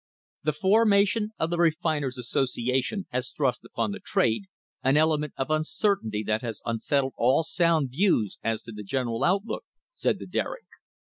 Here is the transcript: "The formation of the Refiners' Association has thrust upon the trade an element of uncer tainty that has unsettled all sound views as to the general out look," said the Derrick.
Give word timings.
"The 0.41 0.53
formation 0.53 1.33
of 1.37 1.51
the 1.51 1.59
Refiners' 1.59 2.17
Association 2.17 3.05
has 3.11 3.31
thrust 3.31 3.63
upon 3.63 3.91
the 3.91 3.99
trade 3.99 4.45
an 4.81 4.97
element 4.97 5.33
of 5.37 5.49
uncer 5.49 5.95
tainty 6.03 6.25
that 6.25 6.41
has 6.41 6.59
unsettled 6.65 7.13
all 7.17 7.43
sound 7.43 7.91
views 7.91 8.39
as 8.43 8.63
to 8.63 8.71
the 8.71 8.81
general 8.81 9.23
out 9.23 9.45
look," 9.45 9.63
said 9.93 10.17
the 10.17 10.25
Derrick. 10.25 10.65